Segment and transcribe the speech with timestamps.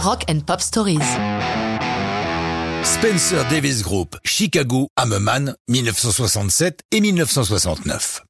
[0.00, 1.00] Rock and Pop Stories.
[2.84, 8.22] Spencer Davis Group, Chicago, Hammerman, 1967 et 1969.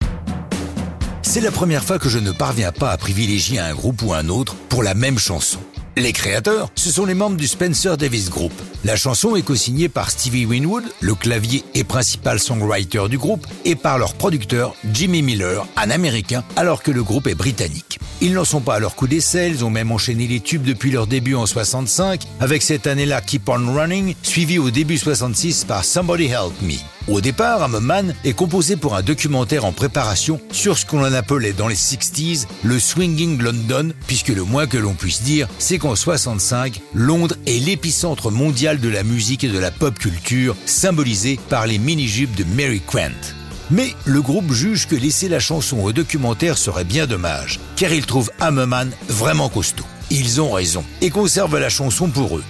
[1.21, 4.31] C'est la première fois que je ne parviens pas à privilégier un groupe ou un
[4.31, 5.59] autre pour la même chanson.
[5.97, 8.53] Les créateurs, ce sont les membres du Spencer Davis Group.
[8.85, 13.75] La chanson est co-signée par Stevie Winwood, le clavier et principal songwriter du groupe, et
[13.77, 17.88] par leur producteur Jimmy Miller, un Américain, alors que le groupe est britannique.
[18.21, 20.91] Ils n'en sont pas à leur coup d'essai, ils ont même enchaîné les tubes depuis
[20.91, 25.85] leur début en 65, avec cette année-là Keep On Running, suivi au début 66 par
[25.85, 26.75] Somebody Help Me.
[27.07, 31.69] Au départ, Man est composé pour un documentaire en préparation sur ce qu'on appelait dans
[31.69, 36.81] les 60s le Swinging London, puisque le moins que l'on puisse dire, c'est qu'en 65,
[36.95, 41.79] Londres est l'épicentre mondial de la musique et de la pop culture, symbolisé par les
[41.79, 43.11] mini-jupes de Mary Quant.
[43.71, 48.07] Mais le groupe juge que laisser la chanson au documentaire serait bien dommage, car ils
[48.07, 49.85] trouvent Man vraiment costaud.
[50.11, 52.45] Ils ont raison et conservent la chanson pour eux.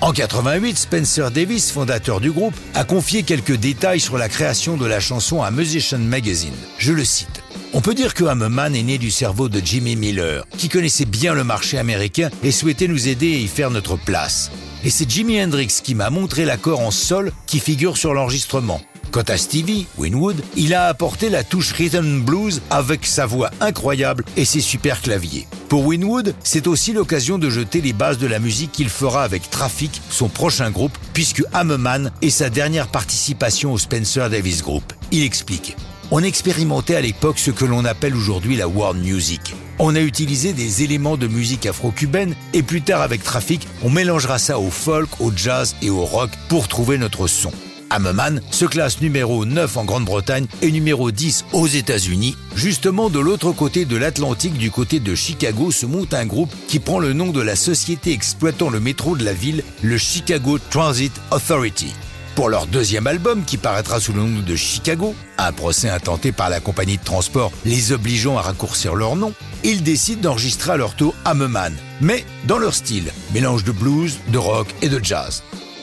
[0.00, 4.86] En 88, Spencer Davis, fondateur du groupe, a confié quelques détails sur la création de
[4.86, 6.54] la chanson à Musician Magazine.
[6.78, 7.42] Je le cite.
[7.74, 11.34] On peut dire que Hammerman est né du cerveau de Jimmy Miller, qui connaissait bien
[11.34, 14.50] le marché américain et souhaitait nous aider à y faire notre place.
[14.84, 18.80] Et c'est Jimi Hendrix qui m'a montré l'accord en sol qui figure sur l'enregistrement.
[19.10, 24.24] Quant à Stevie Winwood, il a apporté la touche rhythm blues avec sa voix incroyable
[24.36, 25.48] et ses super claviers.
[25.68, 29.50] Pour Winwood, c'est aussi l'occasion de jeter les bases de la musique qu'il fera avec
[29.50, 34.92] Traffic, son prochain groupe, puisque Hammerman est sa dernière participation au Spencer Davis Group.
[35.10, 35.76] Il explique.
[36.12, 39.54] On expérimentait à l'époque ce que l'on appelle aujourd'hui la world music.
[39.80, 44.38] On a utilisé des éléments de musique afro-cubaine et plus tard avec Traffic, on mélangera
[44.38, 47.50] ça au folk, au jazz et au rock pour trouver notre son.
[47.90, 52.36] Hammerman se classe numéro 9 en Grande-Bretagne et numéro 10 aux États-Unis.
[52.54, 56.78] Justement, de l'autre côté de l'Atlantique, du côté de Chicago, se monte un groupe qui
[56.78, 61.12] prend le nom de la société exploitant le métro de la ville, le Chicago Transit
[61.32, 61.92] Authority.
[62.36, 66.48] Pour leur deuxième album, qui paraîtra sous le nom de Chicago, un procès intenté par
[66.48, 69.34] la compagnie de transport les obligeant à raccourcir leur nom,
[69.64, 74.38] ils décident d'enregistrer à leur tour Hammerman, mais dans leur style, mélange de blues, de
[74.38, 75.42] rock et de jazz.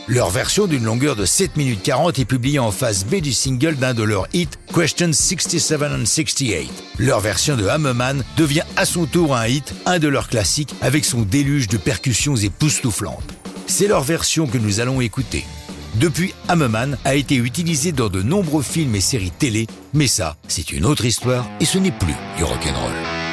[0.09, 3.75] Leur version d'une longueur de 7 minutes 40 est publiée en phase B du single
[3.75, 6.69] d'un de leurs hits, Questions 67 and 68.
[6.97, 11.03] Leur version de Hammerman devient à son tour un hit, un de leurs classiques, avec
[11.03, 13.34] son déluge de percussions époustouflantes.
[13.68, 15.44] C'est leur version que nous allons écouter.
[15.95, 20.72] Depuis, Hammerman a été utilisé dans de nombreux films et séries télé, mais ça, c'est
[20.72, 23.26] une autre histoire et ce n'est plus du rock'n'roll.